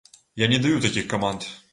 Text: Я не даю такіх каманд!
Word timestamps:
Я 0.43 0.47
не 0.53 0.59
даю 0.63 0.79
такіх 0.85 1.05
каманд! 1.11 1.47